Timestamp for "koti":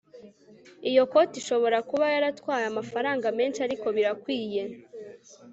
1.11-1.35